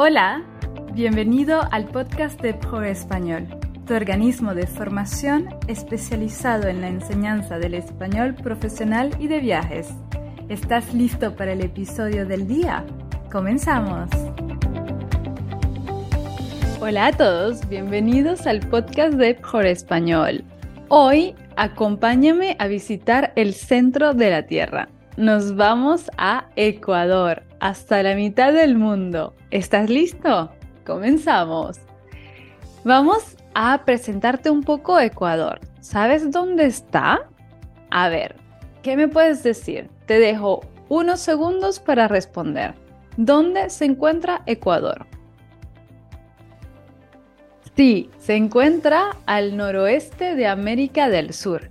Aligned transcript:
Hola, 0.00 0.44
bienvenido 0.92 1.60
al 1.72 1.86
podcast 1.86 2.40
de 2.40 2.54
Pro 2.54 2.84
Español, 2.84 3.48
tu 3.84 3.94
organismo 3.94 4.54
de 4.54 4.68
formación 4.68 5.48
especializado 5.66 6.68
en 6.68 6.80
la 6.80 6.86
enseñanza 6.86 7.58
del 7.58 7.74
español 7.74 8.36
profesional 8.36 9.10
y 9.18 9.26
de 9.26 9.40
viajes. 9.40 9.88
¿Estás 10.48 10.94
listo 10.94 11.34
para 11.34 11.50
el 11.50 11.62
episodio 11.62 12.26
del 12.26 12.46
día? 12.46 12.86
¡Comenzamos! 13.32 14.08
Hola 16.80 17.06
a 17.08 17.12
todos, 17.12 17.68
bienvenidos 17.68 18.46
al 18.46 18.60
podcast 18.60 19.14
de 19.14 19.34
Pro 19.34 19.62
Español. 19.62 20.44
Hoy 20.86 21.34
acompáñame 21.56 22.54
a 22.60 22.68
visitar 22.68 23.32
el 23.34 23.52
centro 23.52 24.14
de 24.14 24.30
la 24.30 24.46
Tierra. 24.46 24.90
Nos 25.16 25.56
vamos 25.56 26.08
a 26.16 26.44
Ecuador, 26.54 27.47
hasta 27.60 28.02
la 28.02 28.14
mitad 28.14 28.52
del 28.52 28.76
mundo. 28.76 29.34
¿Estás 29.50 29.90
listo? 29.90 30.50
Comenzamos. 30.86 31.78
Vamos 32.84 33.36
a 33.54 33.84
presentarte 33.84 34.50
un 34.50 34.62
poco 34.62 34.98
Ecuador. 34.98 35.60
¿Sabes 35.80 36.30
dónde 36.30 36.66
está? 36.66 37.28
A 37.90 38.08
ver, 38.08 38.36
¿qué 38.82 38.96
me 38.96 39.08
puedes 39.08 39.42
decir? 39.42 39.90
Te 40.06 40.18
dejo 40.18 40.60
unos 40.88 41.20
segundos 41.20 41.80
para 41.80 42.08
responder. 42.08 42.74
¿Dónde 43.16 43.68
se 43.70 43.84
encuentra 43.84 44.42
Ecuador? 44.46 45.06
Sí, 47.76 48.10
se 48.18 48.34
encuentra 48.34 49.16
al 49.26 49.56
noroeste 49.56 50.34
de 50.34 50.46
América 50.46 51.08
del 51.08 51.32
Sur. 51.32 51.70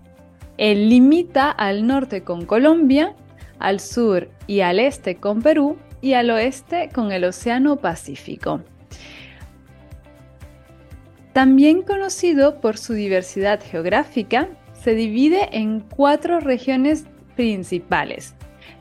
Él 0.58 0.90
limita 0.90 1.52
al 1.52 1.86
norte 1.86 2.24
con 2.24 2.46
Colombia, 2.46 3.16
al 3.60 3.80
sur 3.80 4.30
y 4.48 4.62
al 4.62 4.80
este 4.80 5.16
con 5.16 5.42
Perú 5.42 5.78
y 6.02 6.14
al 6.14 6.30
oeste 6.30 6.90
con 6.94 7.12
el 7.12 7.24
Océano 7.24 7.78
Pacífico. 7.78 8.62
También 11.34 11.84
conocido 11.84 12.62
por 12.62 12.78
su 12.78 12.94
diversidad 12.94 13.62
geográfica, 13.64 14.48
se 14.74 14.96
divide 14.96 15.50
en 15.52 15.82
cuatro 15.82 16.40
regiones 16.40 17.06
principales. 17.36 18.36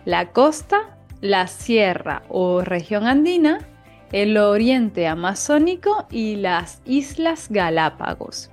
La 0.04 0.32
costa, 0.32 0.96
la 1.20 1.48
sierra 1.48 2.22
o 2.28 2.62
región 2.62 3.06
andina, 3.06 3.58
el 4.12 4.38
oriente 4.38 5.06
amazónico 5.06 6.06
y 6.10 6.36
las 6.36 6.80
Islas 6.86 7.48
Galápagos. 7.50 8.50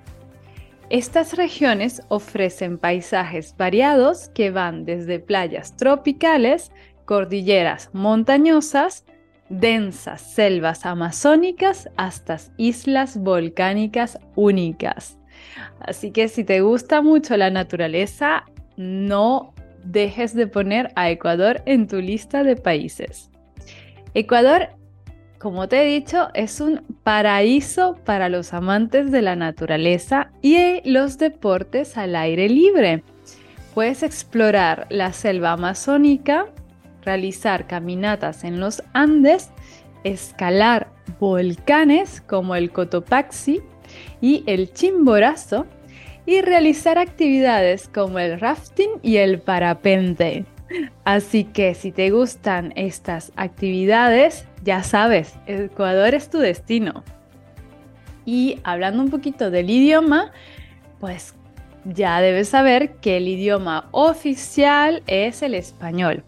Estas 0.94 1.36
regiones 1.36 2.04
ofrecen 2.10 2.78
paisajes 2.78 3.56
variados 3.58 4.30
que 4.36 4.52
van 4.52 4.86
desde 4.86 5.18
playas 5.18 5.76
tropicales, 5.76 6.72
cordilleras 7.06 7.90
montañosas, 7.94 9.04
densas 9.50 10.22
selvas 10.22 10.86
amazónicas 10.86 11.90
hasta 11.98 12.38
islas 12.58 13.18
volcánicas 13.18 14.20
únicas. 14.36 15.18
Así 15.80 16.12
que 16.12 16.28
si 16.28 16.44
te 16.44 16.62
gusta 16.62 17.02
mucho 17.02 17.38
la 17.38 17.50
naturaleza, 17.50 18.44
no 18.78 19.56
dejes 19.84 20.36
de 20.36 20.46
poner 20.46 20.92
a 20.96 21.10
Ecuador 21.10 21.64
en 21.66 21.88
tu 21.88 22.02
lista 22.02 22.44
de 22.44 22.56
países. 22.56 23.32
Ecuador, 24.14 24.70
como 25.44 25.68
te 25.68 25.82
he 25.82 25.86
dicho, 25.86 26.30
es 26.34 26.62
un 26.62 26.84
paraíso 27.04 27.98
para 28.06 28.30
los 28.30 28.54
amantes 28.54 29.12
de 29.12 29.22
la 29.22 29.36
naturaleza 29.36 30.32
y 30.42 30.80
los 30.90 31.18
deportes 31.18 31.98
al 31.98 32.16
aire 32.16 32.48
libre. 32.48 33.04
Puedes 33.74 34.04
explorar 34.04 34.88
la 34.90 35.12
selva 35.12 35.52
amazónica, 35.52 36.46
realizar 37.04 37.68
caminatas 37.68 38.46
en 38.46 38.62
los 38.62 38.84
Andes, 38.94 39.52
escalar 40.06 40.88
volcanes 41.20 42.22
como 42.22 42.56
el 42.56 42.72
Cotopaxi 42.72 43.60
y 44.22 44.46
el 44.48 44.72
Chimborazo 44.72 45.66
y 46.26 46.40
realizar 46.40 46.98
actividades 46.98 47.90
como 47.90 48.18
el 48.18 48.40
rafting 48.40 48.92
y 49.02 49.18
el 49.18 49.42
parapente. 49.42 50.46
Así 51.04 51.44
que 51.44 51.76
si 51.76 51.92
te 51.92 52.12
gustan 52.12 52.72
estas 52.78 53.34
actividades, 53.36 54.48
ya 54.64 54.84
sabes, 54.84 55.36
Ecuador 55.46 56.16
es 56.16 56.30
tu 56.30 56.40
destino. 56.40 57.04
Y 58.26 58.60
hablando 58.64 59.04
un 59.04 59.10
poquito 59.10 59.52
del 59.52 59.70
idioma, 59.70 60.32
pues 61.00 61.36
ya 61.84 62.22
debes 62.22 62.50
saber 62.50 62.96
que 62.96 63.18
el 63.18 63.28
idioma 63.28 63.90
oficial 63.92 65.04
es 65.08 65.42
el 65.42 65.54
español. 65.54 66.24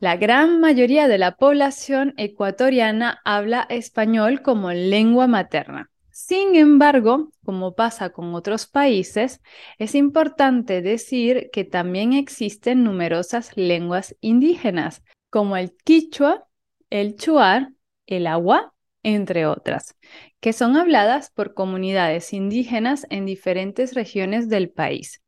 La 0.00 0.16
gran 0.16 0.60
mayoría 0.60 1.08
de 1.08 1.18
la 1.18 1.32
población 1.36 2.14
ecuatoriana 2.16 3.20
habla 3.24 3.66
español 3.68 4.40
como 4.40 4.72
lengua 4.72 5.26
materna. 5.26 5.90
Sin 6.10 6.54
embargo, 6.54 7.30
como 7.44 7.74
pasa 7.74 8.10
con 8.10 8.34
otros 8.34 8.66
países, 8.66 9.42
es 9.78 9.94
importante 9.94 10.80
decir 10.80 11.50
que 11.52 11.64
también 11.64 12.14
existen 12.14 12.84
numerosas 12.84 13.54
lenguas 13.56 14.16
indígenas, 14.20 15.02
como 15.28 15.56
el 15.58 15.76
quichua, 15.84 16.46
el 16.90 17.16
chuar, 17.16 17.72
el 18.06 18.26
agua, 18.26 18.74
entre 19.02 19.46
otras, 19.46 19.96
que 20.40 20.52
son 20.52 20.76
habladas 20.76 21.30
por 21.30 21.54
comunidades 21.54 22.32
indígenas 22.32 23.06
en 23.10 23.26
diferentes 23.26 23.94
regiones 23.94 24.48
del 24.48 24.70
país. 24.70 25.22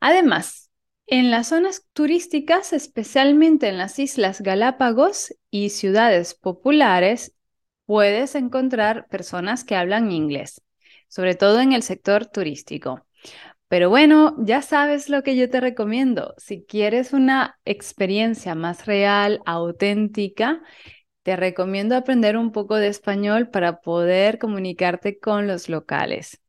Además, 0.00 0.70
en 1.06 1.30
las 1.30 1.48
zonas 1.48 1.86
turísticas, 1.92 2.72
especialmente 2.72 3.68
en 3.68 3.78
las 3.78 3.98
Islas 3.98 4.42
Galápagos 4.42 5.34
y 5.50 5.70
ciudades 5.70 6.34
populares, 6.34 7.34
puedes 7.86 8.34
encontrar 8.34 9.08
personas 9.08 9.64
que 9.64 9.74
hablan 9.74 10.12
inglés, 10.12 10.60
sobre 11.08 11.34
todo 11.34 11.60
en 11.60 11.72
el 11.72 11.82
sector 11.82 12.26
turístico. 12.26 13.06
Pero 13.68 13.90
bueno, 13.90 14.34
ya 14.38 14.62
sabes 14.62 15.10
lo 15.10 15.22
que 15.22 15.36
yo 15.36 15.50
te 15.50 15.60
recomiendo. 15.60 16.34
Si 16.38 16.64
quieres 16.64 17.12
una 17.12 17.58
experiencia 17.66 18.54
más 18.54 18.86
real, 18.86 19.42
auténtica, 19.44 20.62
te 21.22 21.36
recomiendo 21.36 21.94
aprender 21.94 22.38
un 22.38 22.50
poco 22.50 22.76
de 22.76 22.88
español 22.88 23.50
para 23.50 23.80
poder 23.80 24.38
comunicarte 24.38 25.18
con 25.18 25.46
los 25.46 25.68
locales. 25.68 26.40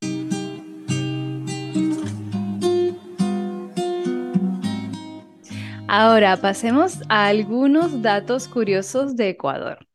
Ahora 5.89 6.37
pasemos 6.37 6.99
a 7.09 7.27
algunos 7.27 8.01
datos 8.01 8.47
curiosos 8.47 9.17
de 9.17 9.29
Ecuador. 9.29 9.87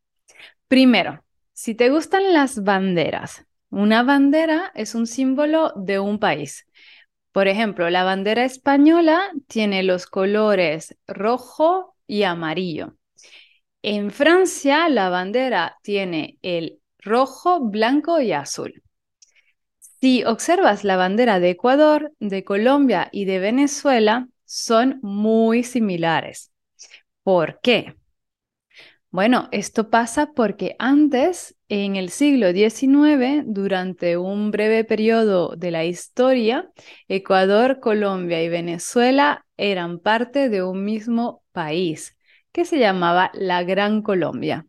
Primero, 0.69 1.25
si 1.55 1.75
te 1.75 1.89
gustan 1.89 2.35
las 2.35 2.65
banderas, 2.65 3.47
una 3.71 4.03
bandera 4.03 4.73
es 4.75 4.95
un 4.95 5.06
símbolo 5.06 5.73
de 5.77 6.01
un 6.01 6.19
país. 6.19 6.67
Por 7.34 7.49
ejemplo, 7.49 7.91
la 7.91 8.05
bandera 8.05 8.45
española 8.45 9.21
tiene 9.49 9.83
los 9.83 10.06
colores 10.06 10.97
rojo 11.09 11.97
y 12.06 12.22
amarillo. 12.22 12.95
En 13.83 14.12
Francia, 14.12 14.89
la 14.89 15.09
bandera 15.09 15.77
tiene 15.83 16.39
el 16.43 16.78
rojo, 17.00 17.59
blanco 17.59 18.21
y 18.21 18.31
azul. 18.31 18.84
Si 19.81 20.23
observas 20.23 20.84
la 20.84 20.97
bandera 20.97 21.41
de 21.41 21.50
Ecuador, 21.50 22.12
de 22.21 22.44
Colombia 22.44 23.09
y 23.11 23.25
de 23.25 23.41
Venezuela, 23.41 24.28
son 24.44 25.00
muy 25.03 25.65
similares. 25.65 26.53
¿Por 27.25 27.59
qué? 27.62 27.97
Bueno, 29.11 29.49
esto 29.50 29.91
pasa 29.91 30.34
porque 30.34 30.77
antes, 30.78 31.56
en 31.69 31.97
el 31.97 32.10
siglo 32.10 32.52
XIX, 32.52 33.44
durante 33.47 34.16
un 34.16 34.50
breve 34.50 34.84
periodo 34.84 35.56
de 35.56 35.70
la 35.70 35.84
historia, 35.84 36.70
Ecuador, 37.08 37.80
Colombia 37.80 38.42
y 38.42 38.48
Venezuela 38.48 39.47
eran 39.56 39.98
parte 39.98 40.48
de 40.48 40.62
un 40.62 40.84
mismo 40.84 41.42
país 41.52 42.16
que 42.52 42.64
se 42.64 42.78
llamaba 42.78 43.30
la 43.34 43.62
Gran 43.64 44.02
Colombia. 44.02 44.66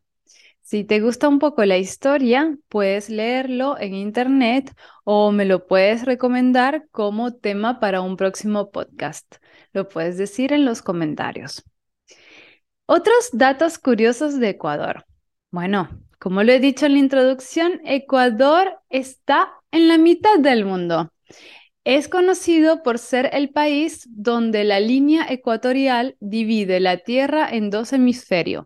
Si 0.62 0.84
te 0.84 1.00
gusta 1.00 1.28
un 1.28 1.38
poco 1.38 1.64
la 1.66 1.78
historia, 1.78 2.58
puedes 2.70 3.10
leerlo 3.10 3.78
en 3.80 3.94
internet 3.94 4.74
o 5.04 5.32
me 5.32 5.46
lo 5.46 5.68
puedes 5.68 6.06
recomendar 6.06 6.88
como 6.92 7.36
tema 7.36 7.80
para 7.80 8.02
un 8.02 8.18
próximo 8.18 8.72
podcast. 8.72 9.36
Lo 9.74 9.88
puedes 9.88 10.18
decir 10.18 10.54
en 10.54 10.66
los 10.66 10.82
comentarios. 10.82 11.64
Otros 12.88 13.30
datos 13.34 13.78
curiosos 13.78 14.40
de 14.40 14.50
Ecuador. 14.50 15.06
Bueno, 15.56 15.88
como 16.20 16.44
lo 16.44 16.52
he 16.52 16.60
dicho 16.60 16.86
en 16.86 16.92
la 16.92 17.00
introducción, 17.00 17.80
Ecuador 17.86 18.78
está 18.90 19.54
en 19.72 19.88
la 19.88 19.98
mitad 19.98 20.38
del 20.38 20.66
mundo. 20.66 21.14
Es 21.86 22.10
conocido 22.10 22.84
por 22.84 23.00
ser 23.00 23.30
el 23.32 23.52
país 23.52 24.06
donde 24.10 24.66
la 24.66 24.82
línea 24.82 25.26
ecuatorial 25.30 26.18
divide 26.20 26.82
la 26.82 26.98
Tierra 26.98 27.48
en 27.50 27.70
dos 27.70 27.94
hemisferios, 27.94 28.66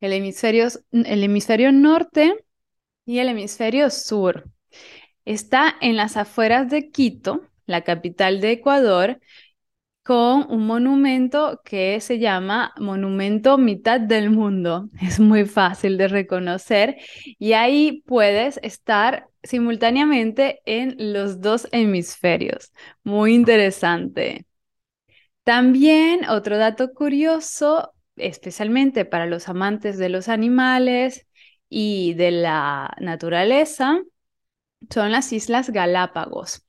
el 0.00 0.12
hemisferio, 0.12 0.68
el 0.92 1.24
hemisferio 1.24 1.72
norte 1.72 2.36
y 3.04 3.18
el 3.18 3.30
hemisferio 3.30 3.90
sur. 3.90 4.44
Está 5.24 5.74
en 5.80 5.96
las 5.96 6.16
afueras 6.16 6.70
de 6.70 6.92
Quito, 6.92 7.40
la 7.66 7.82
capital 7.82 8.40
de 8.40 8.52
Ecuador, 8.52 9.18
con 10.04 10.46
un 10.50 10.66
monumento 10.66 11.62
que 11.64 12.00
se 12.00 12.18
llama 12.18 12.74
Monumento 12.78 13.58
Mitad 13.58 14.00
del 14.00 14.30
Mundo. 14.30 14.90
Es 15.02 15.18
muy 15.18 15.46
fácil 15.46 15.98
de 15.98 16.08
reconocer 16.08 16.96
y 17.38 17.54
ahí 17.54 18.02
puedes 18.06 18.60
estar 18.62 19.28
simultáneamente 19.42 20.60
en 20.66 20.96
los 21.12 21.40
dos 21.40 21.68
hemisferios. 21.72 22.72
Muy 23.02 23.34
interesante. 23.34 24.46
También 25.44 26.28
otro 26.28 26.56
dato 26.58 26.92
curioso, 26.94 27.92
especialmente 28.16 29.04
para 29.04 29.26
los 29.26 29.48
amantes 29.48 29.98
de 29.98 30.08
los 30.08 30.28
animales 30.28 31.26
y 31.68 32.14
de 32.14 32.30
la 32.30 32.94
naturaleza, 33.00 34.00
son 34.90 35.12
las 35.12 35.32
Islas 35.32 35.70
Galápagos. 35.70 36.64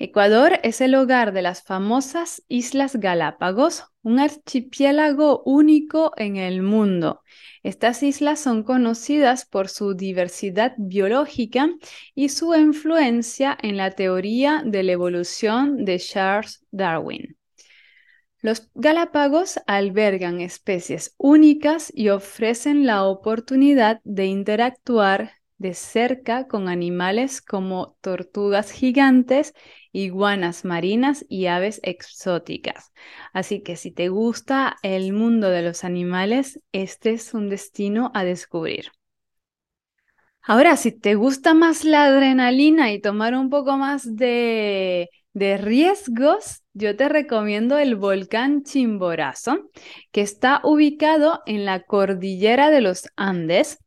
Ecuador 0.00 0.60
es 0.62 0.80
el 0.80 0.94
hogar 0.94 1.32
de 1.32 1.42
las 1.42 1.64
famosas 1.64 2.44
Islas 2.46 2.94
Galápagos, 2.94 3.84
un 4.02 4.20
archipiélago 4.20 5.42
único 5.44 6.12
en 6.16 6.36
el 6.36 6.62
mundo. 6.62 7.22
Estas 7.64 8.04
islas 8.04 8.38
son 8.38 8.62
conocidas 8.62 9.44
por 9.44 9.68
su 9.68 9.94
diversidad 9.94 10.74
biológica 10.78 11.68
y 12.14 12.28
su 12.28 12.54
influencia 12.54 13.58
en 13.60 13.76
la 13.76 13.90
teoría 13.90 14.62
de 14.64 14.84
la 14.84 14.92
evolución 14.92 15.84
de 15.84 15.98
Charles 15.98 16.64
Darwin. 16.70 17.36
Los 18.40 18.70
Galápagos 18.74 19.58
albergan 19.66 20.40
especies 20.40 21.16
únicas 21.18 21.92
y 21.92 22.10
ofrecen 22.10 22.86
la 22.86 23.02
oportunidad 23.02 24.00
de 24.04 24.26
interactuar 24.26 25.32
de 25.58 25.74
cerca 25.74 26.46
con 26.46 26.68
animales 26.68 27.42
como 27.42 27.96
tortugas 28.00 28.70
gigantes, 28.70 29.54
iguanas 29.92 30.64
marinas 30.64 31.24
y 31.28 31.46
aves 31.46 31.80
exóticas. 31.82 32.92
Así 33.32 33.62
que 33.62 33.76
si 33.76 33.90
te 33.90 34.08
gusta 34.08 34.76
el 34.82 35.12
mundo 35.12 35.50
de 35.50 35.62
los 35.62 35.84
animales, 35.84 36.60
este 36.72 37.12
es 37.12 37.34
un 37.34 37.48
destino 37.48 38.10
a 38.14 38.24
descubrir. 38.24 38.92
Ahora, 40.42 40.76
si 40.76 40.92
te 40.92 41.14
gusta 41.14 41.52
más 41.52 41.84
la 41.84 42.06
adrenalina 42.06 42.90
y 42.92 43.00
tomar 43.00 43.34
un 43.34 43.50
poco 43.50 43.76
más 43.76 44.16
de, 44.16 45.10
de 45.34 45.58
riesgos, 45.58 46.62
yo 46.72 46.96
te 46.96 47.08
recomiendo 47.08 47.76
el 47.76 47.96
volcán 47.96 48.62
Chimborazo, 48.62 49.70
que 50.10 50.22
está 50.22 50.60
ubicado 50.64 51.42
en 51.44 51.64
la 51.66 51.82
cordillera 51.82 52.70
de 52.70 52.80
los 52.80 53.08
Andes 53.16 53.78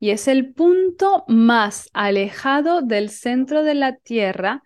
y 0.00 0.10
es 0.10 0.28
el 0.28 0.52
punto 0.54 1.24
más 1.28 1.88
alejado 1.92 2.82
del 2.82 3.10
centro 3.10 3.62
de 3.62 3.74
la 3.74 3.96
Tierra 3.96 4.62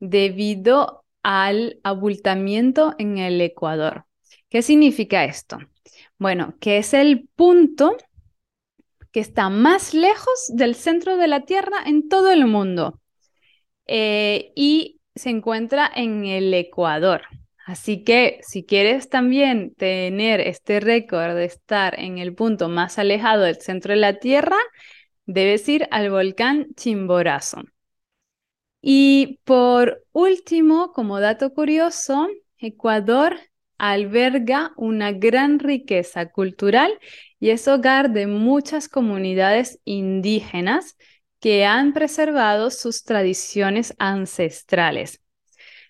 debido 0.00 1.04
al 1.22 1.80
abultamiento 1.82 2.94
en 2.98 3.18
el 3.18 3.40
Ecuador. 3.40 4.04
¿Qué 4.48 4.62
significa 4.62 5.24
esto? 5.24 5.58
Bueno, 6.18 6.54
que 6.60 6.78
es 6.78 6.94
el 6.94 7.28
punto 7.34 7.96
que 9.12 9.20
está 9.20 9.48
más 9.48 9.94
lejos 9.94 10.46
del 10.48 10.74
centro 10.74 11.16
de 11.16 11.26
la 11.26 11.40
Tierra 11.40 11.78
en 11.86 12.08
todo 12.08 12.30
el 12.30 12.46
mundo 12.46 13.00
eh, 13.86 14.52
y 14.54 15.00
se 15.14 15.30
encuentra 15.30 15.90
en 15.94 16.26
el 16.26 16.52
Ecuador. 16.54 17.22
Así 17.66 18.04
que 18.04 18.38
si 18.42 18.64
quieres 18.64 19.08
también 19.08 19.74
tener 19.74 20.40
este 20.40 20.78
récord 20.78 21.34
de 21.34 21.46
estar 21.46 21.98
en 21.98 22.18
el 22.18 22.34
punto 22.34 22.68
más 22.68 22.98
alejado 22.98 23.42
del 23.42 23.56
centro 23.56 23.92
de 23.92 24.00
la 24.00 24.18
Tierra, 24.20 24.58
debes 25.24 25.68
ir 25.68 25.88
al 25.90 26.10
volcán 26.10 26.68
Chimborazo. 26.76 27.64
Y 28.88 29.40
por 29.42 30.04
último, 30.12 30.92
como 30.92 31.18
dato 31.18 31.52
curioso, 31.52 32.28
Ecuador 32.56 33.36
alberga 33.78 34.74
una 34.76 35.10
gran 35.10 35.58
riqueza 35.58 36.30
cultural 36.30 36.96
y 37.40 37.50
es 37.50 37.66
hogar 37.66 38.12
de 38.12 38.28
muchas 38.28 38.88
comunidades 38.88 39.80
indígenas 39.84 40.96
que 41.40 41.64
han 41.64 41.94
preservado 41.94 42.70
sus 42.70 43.02
tradiciones 43.02 43.92
ancestrales. 43.98 45.20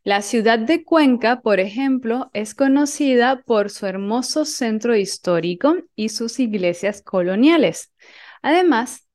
La 0.03 0.23
ciudad 0.23 0.59
de 0.59 0.83
Cuenca, 0.83 1.43
por 1.43 1.61
ejemplo, 1.61 2.31
es 2.33 2.55
conocida 2.55 3.43
por 3.43 3.69
su 3.69 3.85
hermoso 3.85 4.47
centro 4.47 4.97
histórico 4.97 5.77
y 5.97 6.09
sus 6.09 6.41
iglesias 6.41 7.03
coloniales. 7.03 7.93
Además, 8.41 9.07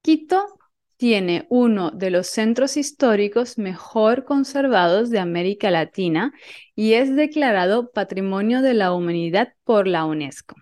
Quito 0.00 0.55
tiene 0.96 1.46
uno 1.50 1.90
de 1.90 2.10
los 2.10 2.26
centros 2.26 2.76
históricos 2.76 3.58
mejor 3.58 4.24
conservados 4.24 5.10
de 5.10 5.18
América 5.18 5.70
Latina 5.70 6.32
y 6.74 6.94
es 6.94 7.14
declarado 7.14 7.90
Patrimonio 7.92 8.62
de 8.62 8.74
la 8.74 8.92
Humanidad 8.92 9.52
por 9.64 9.86
la 9.86 10.04
UNESCO. 10.04 10.56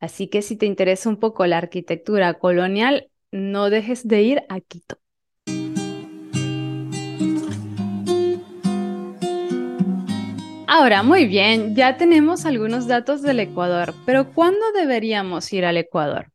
Así 0.00 0.28
que 0.28 0.42
si 0.42 0.56
te 0.56 0.66
interesa 0.66 1.08
un 1.08 1.18
poco 1.18 1.46
la 1.46 1.58
arquitectura 1.58 2.34
colonial, 2.34 3.10
no 3.30 3.70
dejes 3.70 4.06
de 4.06 4.22
ir 4.22 4.42
a 4.48 4.60
Quito. 4.60 4.98
Ahora, 10.72 11.02
muy 11.02 11.26
bien, 11.26 11.74
ya 11.74 11.96
tenemos 11.96 12.46
algunos 12.46 12.86
datos 12.86 13.22
del 13.22 13.40
Ecuador, 13.40 13.92
pero 14.06 14.32
¿cuándo 14.32 14.60
deberíamos 14.72 15.52
ir 15.52 15.64
al 15.64 15.76
Ecuador? 15.76 16.30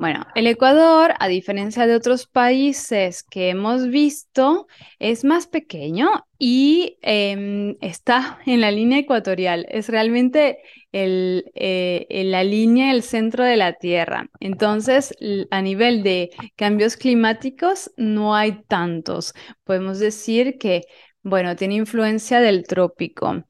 Bueno, 0.00 0.24
el 0.34 0.46
Ecuador, 0.46 1.12
a 1.18 1.28
diferencia 1.28 1.86
de 1.86 1.94
otros 1.94 2.26
países 2.26 3.22
que 3.22 3.50
hemos 3.50 3.88
visto, 3.90 4.66
es 4.98 5.24
más 5.24 5.46
pequeño 5.46 6.08
y 6.38 6.96
em, 7.02 7.76
está 7.82 8.38
en 8.46 8.62
la 8.62 8.70
línea 8.70 8.98
ecuatorial. 9.00 9.66
Es 9.68 9.90
realmente 9.90 10.60
eh, 10.92 12.06
la 12.24 12.42
línea, 12.44 12.92
el 12.92 13.02
centro 13.02 13.44
de 13.44 13.58
la 13.58 13.74
Tierra. 13.74 14.30
Entonces, 14.40 15.14
a 15.50 15.60
nivel 15.60 16.02
de 16.02 16.30
cambios 16.56 16.96
climáticos, 16.96 17.92
no 17.98 18.34
hay 18.34 18.62
tantos. 18.68 19.34
Podemos 19.64 19.98
decir 19.98 20.56
que, 20.56 20.84
bueno, 21.22 21.56
tiene 21.56 21.74
influencia 21.74 22.40
del 22.40 22.66
trópico. 22.66 23.44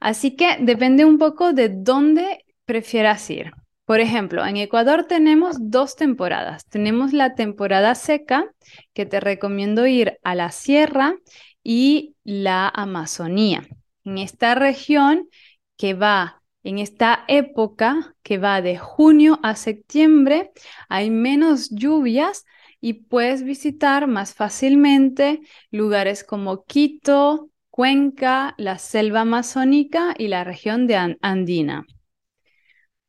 Así 0.00 0.36
que 0.36 0.56
depende 0.58 1.04
un 1.04 1.18
poco 1.18 1.52
de 1.52 1.68
dónde 1.68 2.46
prefieras 2.64 3.28
ir. 3.28 3.52
Por 3.92 4.00
ejemplo, 4.00 4.46
en 4.46 4.56
Ecuador 4.56 5.04
tenemos 5.04 5.56
dos 5.60 5.96
temporadas. 5.96 6.64
Tenemos 6.64 7.12
la 7.12 7.34
temporada 7.34 7.94
seca, 7.94 8.50
que 8.94 9.04
te 9.04 9.20
recomiendo 9.20 9.86
ir 9.86 10.18
a 10.22 10.34
la 10.34 10.50
sierra 10.50 11.16
y 11.62 12.14
la 12.24 12.68
Amazonía. 12.70 13.68
En 14.02 14.16
esta 14.16 14.54
región 14.54 15.28
que 15.76 15.92
va, 15.92 16.42
en 16.64 16.78
esta 16.78 17.26
época 17.28 18.14
que 18.22 18.38
va 18.38 18.62
de 18.62 18.78
junio 18.78 19.38
a 19.42 19.56
septiembre, 19.56 20.52
hay 20.88 21.10
menos 21.10 21.68
lluvias 21.68 22.46
y 22.80 22.94
puedes 22.94 23.42
visitar 23.42 24.06
más 24.06 24.32
fácilmente 24.32 25.42
lugares 25.70 26.24
como 26.24 26.64
Quito, 26.64 27.50
Cuenca, 27.68 28.54
la 28.56 28.78
selva 28.78 29.20
amazónica 29.20 30.14
y 30.16 30.28
la 30.28 30.44
región 30.44 30.86
de 30.86 31.18
Andina. 31.20 31.84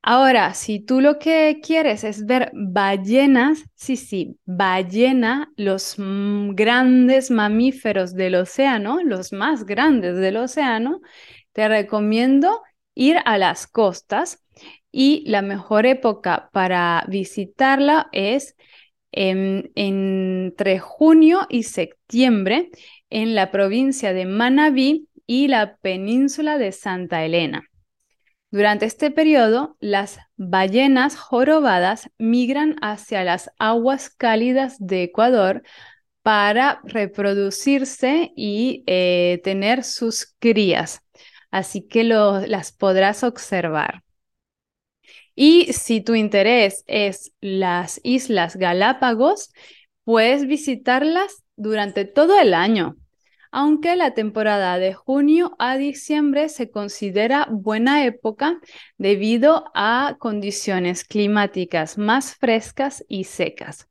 Ahora, 0.06 0.54
si 0.54 0.82
tú 0.82 1.00
lo 1.00 1.18
que 1.18 1.62
quieres 1.64 2.04
es 2.04 2.26
ver 2.26 2.52
ballenas, 2.54 3.64
sí, 3.76 3.96
sí, 3.96 4.38
ballena, 4.44 5.54
los 5.56 5.96
grandes 5.98 7.32
mamíferos 7.32 8.14
del 8.14 8.36
océano, 8.36 9.00
los 9.02 9.32
más 9.32 9.66
grandes 9.66 10.18
del 10.18 10.36
océano, 10.38 11.00
te 11.54 11.70
recomiendo 11.70 12.62
ir 12.94 13.18
a 13.24 13.38
las 13.38 13.66
costas 13.66 14.44
y 14.92 15.24
la 15.26 15.42
mejor 15.42 15.86
época 15.86 16.50
para 16.52 17.06
visitarla 17.08 18.10
es 18.12 18.58
entre 19.14 20.80
junio 20.80 21.48
y 21.50 21.64
septiembre 21.64 22.72
en 23.10 23.36
la 23.36 23.52
provincia 23.52 24.12
de 24.12 24.26
Manabí 24.26 25.08
y 25.26 25.48
la 25.48 25.78
península 25.78 26.58
de 26.58 26.74
Santa 26.74 27.24
Elena. 27.24 27.64
Durante 28.54 28.86
este 28.86 29.10
periodo, 29.10 29.78
las 29.80 30.20
ballenas 30.38 31.16
jorobadas 31.16 32.12
migran 32.20 32.76
hacia 32.84 33.24
las 33.24 33.50
aguas 33.58 34.12
cálidas 34.12 34.76
de 34.78 35.02
Ecuador 35.02 35.64
para 36.22 36.80
reproducirse 36.84 38.32
y 38.36 38.84
eh, 38.86 39.42
tener 39.44 39.84
sus 39.84 40.36
crías. 40.38 41.02
Así 41.50 41.88
que 41.88 42.04
las 42.04 42.72
podrás 42.72 43.24
observar. 43.24 44.04
Y 45.34 45.74
si 45.74 46.02
tu 46.02 46.14
interés 46.14 46.84
es 46.86 47.32
las 47.42 48.00
Islas 48.04 48.56
Galápagos, 48.56 49.52
puedes 50.04 50.46
visitarlas 50.46 51.44
durante 51.56 52.06
todo 52.06 52.40
el 52.40 52.54
año 52.54 52.98
aunque 53.54 53.96
la 53.96 54.16
temporada 54.16 54.80
de 54.80 54.96
junio 54.96 55.56
a 55.60 55.78
diciembre 55.78 56.50
se 56.50 56.72
considera 56.72 57.48
buena 57.52 58.04
época 58.04 58.60
debido 58.98 59.66
a 59.76 60.18
condiciones 60.20 61.06
climáticas 61.06 62.00
más 62.00 62.34
frescas 62.36 63.06
y 63.08 63.26
secas. 63.26 63.88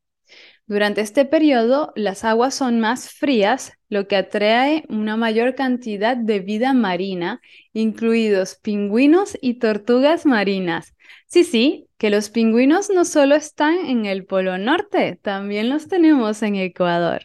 Durante 0.66 1.00
este 1.00 1.24
periodo, 1.24 1.92
las 1.94 2.24
aguas 2.24 2.54
son 2.54 2.80
más 2.80 3.10
frías, 3.10 3.74
lo 3.88 4.08
que 4.08 4.16
atrae 4.16 4.84
una 4.88 5.16
mayor 5.16 5.54
cantidad 5.54 6.16
de 6.16 6.40
vida 6.40 6.72
marina, 6.72 7.40
incluidos 7.72 8.56
pingüinos 8.56 9.38
y 9.40 9.54
tortugas 9.54 10.26
marinas. 10.26 10.94
Sí, 11.26 11.44
sí, 11.44 11.86
que 11.98 12.10
los 12.10 12.30
pingüinos 12.30 12.90
no 12.90 13.04
solo 13.04 13.36
están 13.36 13.74
en 13.86 14.06
el 14.06 14.24
Polo 14.24 14.58
Norte, 14.58 15.20
también 15.22 15.68
los 15.68 15.86
tenemos 15.86 16.42
en 16.42 16.56
Ecuador. 16.56 17.22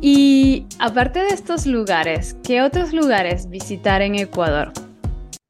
Y 0.00 0.64
aparte 0.78 1.18
de 1.18 1.28
estos 1.28 1.66
lugares, 1.66 2.36
¿qué 2.44 2.62
otros 2.62 2.92
lugares 2.92 3.50
visitar 3.50 4.00
en 4.00 4.14
Ecuador? 4.14 4.72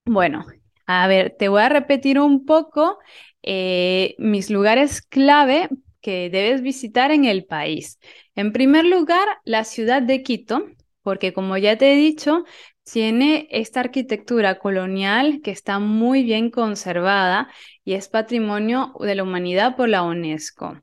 Bueno, 0.07 0.47
a 0.87 1.07
ver, 1.07 1.37
te 1.39 1.49
voy 1.49 1.61
a 1.61 1.69
repetir 1.69 2.19
un 2.19 2.47
poco 2.47 2.99
eh, 3.43 4.15
mis 4.19 4.49
lugares 4.49 5.03
clave 5.03 5.69
que 6.01 6.31
debes 6.31 6.63
visitar 6.63 7.11
en 7.11 7.27
el 7.27 7.45
país. 7.45 7.99
En 8.35 8.55
primer 8.55 8.87
lugar, 8.87 9.29
la 9.45 9.65
ciudad 9.65 10.01
de 10.01 10.23
Quito, 10.23 10.65
porque 11.03 11.35
como 11.35 11.59
ya 11.59 11.77
te 11.77 11.93
he 11.93 11.97
dicho, 11.97 12.45
tiene 12.91 13.49
esta 13.51 13.81
arquitectura 13.81 14.59
colonial 14.59 15.41
que 15.43 15.51
está 15.51 15.79
muy 15.79 16.23
bien 16.23 16.51
conservada 16.51 17.49
y 17.85 17.93
es 17.93 18.09
patrimonio 18.09 18.95
de 18.99 19.15
la 19.15 19.25
humanidad 19.25 19.77
por 19.77 19.91
la 19.91 20.03
UNESCO. 20.03 20.81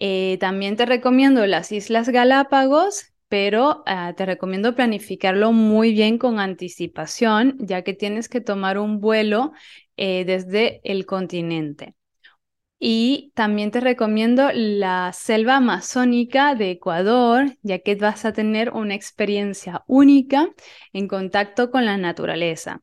Eh, 0.00 0.38
también 0.40 0.76
te 0.76 0.86
recomiendo 0.86 1.46
las 1.46 1.72
Islas 1.72 2.08
Galápagos, 2.08 3.12
pero 3.28 3.82
ah, 3.86 4.14
te 4.16 4.26
recomiendo 4.26 4.74
planificarlo 4.74 5.52
muy 5.52 5.92
bien 5.92 6.18
con 6.18 6.40
anticipación, 6.40 7.56
ya 7.60 7.82
que 7.82 7.92
tienes 7.94 8.28
que 8.28 8.40
tomar 8.40 8.78
un 8.78 9.00
vuelo 9.00 9.52
eh, 9.96 10.24
desde 10.24 10.80
el 10.84 11.04
continente. 11.06 11.94
Y 12.78 13.32
también 13.36 13.70
te 13.70 13.80
recomiendo 13.80 14.50
la 14.54 15.12
selva 15.12 15.56
amazónica 15.56 16.54
de 16.54 16.72
Ecuador, 16.72 17.56
ya 17.62 17.80
que 17.80 17.94
vas 17.96 18.24
a 18.24 18.32
tener 18.32 18.70
una 18.72 18.94
experiencia 18.94 19.84
única 19.86 20.50
en 20.92 21.08
contacto 21.08 21.70
con 21.70 21.84
la 21.86 21.98
naturaleza. 21.98 22.82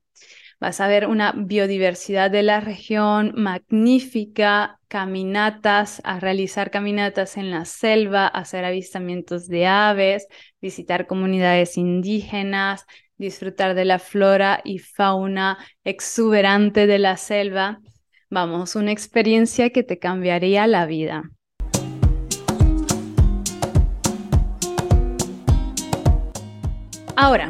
Vas 0.60 0.82
a 0.82 0.88
ver 0.88 1.06
una 1.06 1.34
biodiversidad 1.34 2.32
de 2.32 2.42
la 2.42 2.60
región 2.60 3.32
magnífica, 3.36 4.80
caminatas, 4.88 6.02
a 6.04 6.20
realizar 6.20 6.72
caminatas 6.72 7.38
en 7.38 7.52
la 7.52 7.64
selva, 7.66 8.26
hacer 8.26 8.66
avistamientos 8.66 9.48
de 9.48 9.68
aves, 9.68 10.26
visitar 10.60 11.06
comunidades 11.06 11.78
indígenas, 11.78 12.88
disfrutar 13.20 13.76
de 13.76 13.86
la 13.86 14.00
flora 14.00 14.62
y 14.64 14.80
fauna 14.80 15.60
exuberante 15.84 16.88
de 16.88 16.98
la 16.98 17.18
selva. 17.18 17.80
Vamos, 18.32 18.76
una 18.76 18.92
experiencia 18.92 19.70
que 19.70 19.84
te 19.84 20.00
cambiaría 20.00 20.66
la 20.66 20.88
vida. 20.88 21.30
Ahora, 27.16 27.48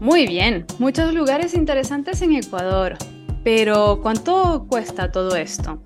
muy 0.00 0.26
bien, 0.26 0.66
muchos 0.78 1.12
lugares 1.12 1.52
interesantes 1.52 2.22
en 2.22 2.32
Ecuador, 2.34 2.96
pero 3.44 4.00
¿cuánto 4.02 4.66
cuesta 4.66 5.12
todo 5.12 5.36
esto? 5.36 5.84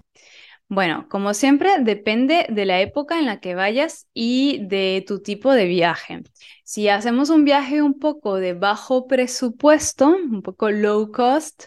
Bueno, 0.68 1.06
como 1.10 1.34
siempre, 1.34 1.70
depende 1.80 2.46
de 2.48 2.64
la 2.64 2.80
época 2.80 3.18
en 3.18 3.26
la 3.26 3.40
que 3.40 3.54
vayas 3.54 4.08
y 4.14 4.64
de 4.66 5.04
tu 5.06 5.20
tipo 5.20 5.52
de 5.52 5.66
viaje. 5.66 6.22
Si 6.62 6.88
hacemos 6.88 7.28
un 7.28 7.44
viaje 7.44 7.82
un 7.82 7.98
poco 7.98 8.36
de 8.36 8.54
bajo 8.54 9.06
presupuesto, 9.06 10.08
un 10.08 10.42
poco 10.42 10.70
low 10.70 11.10
cost, 11.12 11.64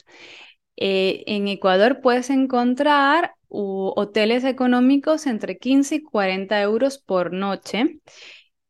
eh, 0.77 1.23
en 1.27 1.47
Ecuador 1.47 1.99
puedes 2.01 2.29
encontrar 2.29 3.33
hoteles 3.49 4.43
económicos 4.43 5.27
entre 5.27 5.57
15 5.57 5.95
y 5.95 6.03
40 6.03 6.61
euros 6.61 6.97
por 6.97 7.33
noche. 7.33 7.99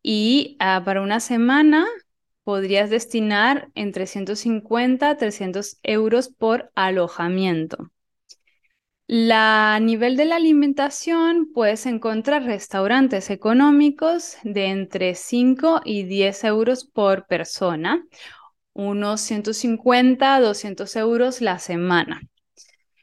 Y 0.04 0.58
ah, 0.60 0.82
para 0.86 1.02
una 1.02 1.20
semana 1.20 1.86
podrías 2.48 2.90
destinar 2.90 3.68
entre 3.76 4.08
150 4.08 5.10
a 5.10 5.18
300 5.18 5.80
euros 5.84 6.30
por 6.30 6.72
alojamiento. 6.76 7.92
A 9.10 9.78
nivel 9.82 10.16
de 10.16 10.24
la 10.24 10.38
alimentación, 10.38 11.52
puedes 11.54 11.86
encontrar 11.86 12.46
restaurantes 12.46 13.32
económicos 13.32 14.38
de 14.44 14.68
entre 14.68 15.14
5 15.16 15.82
y 15.84 16.04
10 16.04 16.46
euros 16.46 16.86
por 16.86 17.28
persona, 17.28 18.06
unos 18.72 19.20
150 19.20 20.34
a 20.34 20.40
200 20.40 20.96
euros 20.96 21.42
la 21.42 21.60
semana. 21.60 22.22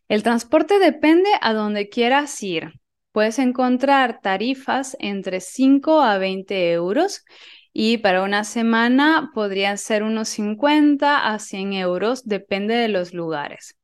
El 0.08 0.22
transporte 0.22 0.78
depende 0.78 1.28
a 1.42 1.52
donde 1.52 1.90
quieras 1.90 2.42
ir. 2.42 2.72
Puedes 3.12 3.38
encontrar 3.38 4.22
tarifas 4.22 4.96
entre 5.00 5.42
5 5.42 6.00
a 6.00 6.16
20 6.16 6.72
euros 6.72 7.26
y 7.74 7.98
para 7.98 8.22
una 8.22 8.44
semana 8.44 9.32
podrían 9.34 9.78
ser 9.78 10.04
unos 10.04 10.28
50 10.30 11.34
a 11.34 11.38
100 11.40 11.72
euros, 11.74 12.24
depende 12.24 12.74
de 12.74 12.88
los 12.88 13.12
lugares. 13.12 13.76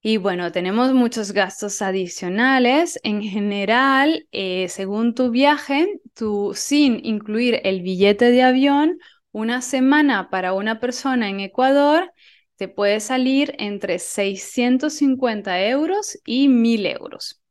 Y 0.00 0.16
bueno, 0.16 0.50
tenemos 0.50 0.92
muchos 0.94 1.32
gastos 1.32 1.82
adicionales. 1.82 2.98
En 3.02 3.22
general, 3.22 4.26
eh, 4.32 4.68
según 4.68 5.14
tu 5.14 5.30
viaje, 5.30 6.00
sin 6.54 7.04
incluir 7.04 7.60
el 7.64 7.82
billete 7.82 8.30
de 8.30 8.42
avión, 8.42 8.98
una 9.32 9.60
semana 9.60 10.30
para 10.30 10.54
una 10.54 10.80
persona 10.80 11.28
en 11.28 11.40
Ecuador 11.40 12.12
te 12.56 12.68
puede 12.68 13.00
salir 13.00 13.54
entre 13.58 13.98
650 13.98 15.66
euros 15.66 16.18
y 16.24 16.48
1000 16.48 16.86
euros. 16.86 17.42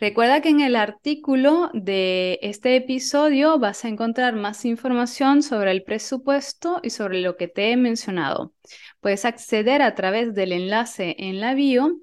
Recuerda 0.00 0.40
que 0.40 0.50
en 0.50 0.60
el 0.60 0.76
artículo 0.76 1.70
de 1.74 2.38
este 2.42 2.76
episodio 2.76 3.58
vas 3.58 3.84
a 3.84 3.88
encontrar 3.88 4.36
más 4.36 4.64
información 4.64 5.42
sobre 5.42 5.72
el 5.72 5.82
presupuesto 5.82 6.78
y 6.84 6.90
sobre 6.90 7.20
lo 7.20 7.36
que 7.36 7.48
te 7.48 7.72
he 7.72 7.76
mencionado. 7.76 8.52
Puedes 9.00 9.24
acceder 9.24 9.82
a 9.82 9.96
través 9.96 10.34
del 10.34 10.52
enlace 10.52 11.16
en 11.18 11.40
la 11.40 11.54
bio 11.54 11.98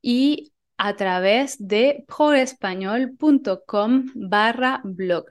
y 0.00 0.52
a 0.78 0.94
través 0.94 1.56
de 1.58 2.04
porespañol.com 2.06 4.06
barra 4.14 4.80
blog. 4.84 5.24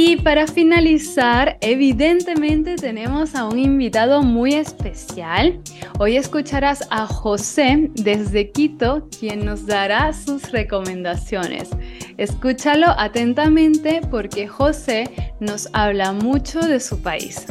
Y 0.00 0.14
para 0.14 0.46
finalizar, 0.46 1.58
evidentemente 1.60 2.76
tenemos 2.76 3.34
a 3.34 3.48
un 3.48 3.58
invitado 3.58 4.22
muy 4.22 4.54
especial. 4.54 5.60
Hoy 5.98 6.16
escucharás 6.16 6.86
a 6.92 7.04
José 7.04 7.90
desde 7.94 8.52
Quito, 8.52 9.08
quien 9.18 9.44
nos 9.44 9.66
dará 9.66 10.12
sus 10.12 10.52
recomendaciones. 10.52 11.70
Escúchalo 12.16 12.86
atentamente 12.96 14.00
porque 14.08 14.46
José 14.46 15.34
nos 15.40 15.68
habla 15.72 16.12
mucho 16.12 16.60
de 16.60 16.78
su 16.78 17.02
país. 17.02 17.46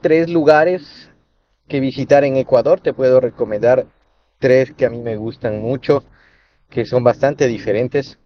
Tres 0.00 0.30
lugares 0.30 1.10
que 1.66 1.80
visitar 1.80 2.22
en 2.22 2.36
Ecuador, 2.36 2.78
te 2.78 2.94
puedo 2.94 3.18
recomendar 3.18 3.84
tres 4.38 4.70
que 4.70 4.86
a 4.86 4.90
mí 4.90 5.00
me 5.00 5.16
gustan 5.16 5.60
mucho, 5.60 6.04
que 6.68 6.84
son 6.84 7.02
bastante 7.02 7.48
diferentes. 7.48 8.16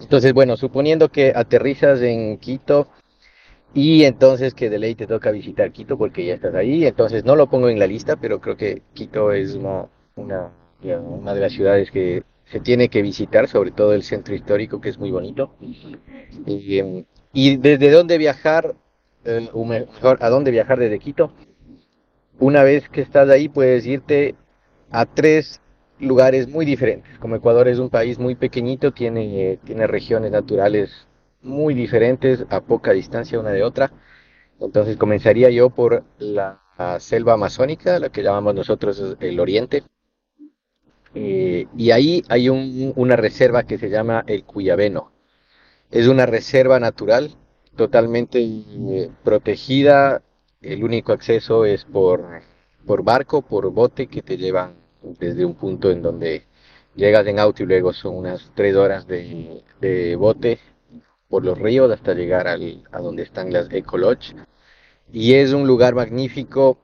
Entonces, 0.00 0.32
bueno, 0.32 0.56
suponiendo 0.56 1.08
que 1.08 1.32
aterrizas 1.34 2.00
en 2.02 2.38
Quito 2.38 2.88
y 3.74 4.04
entonces 4.04 4.54
que 4.54 4.70
de 4.70 4.78
ley 4.78 4.94
te 4.94 5.06
toca 5.06 5.30
visitar 5.30 5.72
Quito 5.72 5.98
porque 5.98 6.24
ya 6.24 6.34
estás 6.34 6.54
ahí, 6.54 6.86
entonces 6.86 7.24
no 7.24 7.36
lo 7.36 7.48
pongo 7.48 7.68
en 7.68 7.78
la 7.78 7.86
lista, 7.86 8.16
pero 8.16 8.40
creo 8.40 8.56
que 8.56 8.82
Quito 8.94 9.32
es 9.32 9.54
una, 9.54 9.86
una, 10.16 10.50
de 10.80 11.40
las 11.40 11.52
ciudades 11.52 11.90
que 11.90 12.22
se 12.46 12.60
tiene 12.60 12.88
que 12.88 13.02
visitar, 13.02 13.48
sobre 13.48 13.70
todo 13.72 13.92
el 13.92 14.02
centro 14.02 14.34
histórico 14.34 14.80
que 14.80 14.88
es 14.88 14.98
muy 14.98 15.10
bonito. 15.10 15.54
Y, 16.46 17.04
y 17.32 17.56
desde 17.58 17.90
dónde 17.90 18.16
viajar, 18.16 18.74
eh, 19.24 19.48
o 19.52 19.64
mejor, 19.64 20.18
a 20.22 20.30
dónde 20.30 20.50
viajar 20.50 20.78
desde 20.78 20.98
Quito. 20.98 21.32
Una 22.38 22.62
vez 22.62 22.88
que 22.88 23.02
estás 23.02 23.28
ahí 23.28 23.48
puedes 23.48 23.84
irte 23.86 24.36
a 24.90 25.04
tres 25.04 25.60
lugares 26.00 26.48
muy 26.48 26.64
diferentes. 26.64 27.18
Como 27.18 27.36
Ecuador 27.36 27.68
es 27.68 27.78
un 27.78 27.90
país 27.90 28.18
muy 28.18 28.34
pequeñito, 28.34 28.92
tiene, 28.92 29.58
tiene 29.64 29.86
regiones 29.86 30.30
naturales 30.30 31.06
muy 31.42 31.74
diferentes 31.74 32.44
a 32.50 32.60
poca 32.60 32.92
distancia 32.92 33.38
una 33.38 33.50
de 33.50 33.62
otra. 33.62 33.92
Entonces 34.60 34.96
comenzaría 34.96 35.50
yo 35.50 35.70
por 35.70 36.04
la, 36.18 36.60
selva 37.00 37.32
amazónica, 37.32 37.98
la 37.98 38.10
que 38.10 38.22
llamamos 38.22 38.54
nosotros 38.54 39.16
el 39.18 39.40
oriente. 39.40 39.82
Eh, 41.12 41.66
y 41.76 41.90
ahí 41.90 42.22
hay 42.28 42.48
una 42.48 43.16
reserva 43.16 43.64
que 43.64 43.78
se 43.78 43.90
llama 43.90 44.22
el 44.28 44.44
Cuyabeno. 44.44 45.10
Es 45.90 46.06
una 46.06 46.24
reserva 46.26 46.78
natural 46.78 47.34
totalmente 47.74 48.38
eh, 48.40 49.10
protegida. 49.24 50.22
El 50.60 50.84
único 50.84 51.12
acceso 51.12 51.64
es 51.64 51.84
por, 51.84 52.24
por 52.86 53.02
barco, 53.02 53.42
por 53.42 53.70
bote 53.72 54.06
que 54.06 54.22
te 54.22 54.36
llevan 54.36 54.74
desde 55.02 55.44
un 55.44 55.54
punto 55.54 55.90
en 55.90 56.02
donde 56.02 56.44
llegas 56.94 57.26
en 57.26 57.38
auto 57.38 57.62
y 57.62 57.66
luego 57.66 57.92
son 57.92 58.16
unas 58.16 58.50
tres 58.54 58.74
horas 58.74 59.06
de, 59.06 60.16
bote 60.18 60.58
por 61.28 61.44
los 61.44 61.58
ríos 61.58 61.90
hasta 61.90 62.14
llegar 62.14 62.48
al, 62.48 62.82
a 62.90 63.00
donde 63.00 63.22
están 63.22 63.52
las 63.52 63.70
Ecolodge. 63.72 64.34
y 65.12 65.34
es 65.34 65.52
un 65.52 65.66
lugar 65.66 65.94
magnífico 65.94 66.78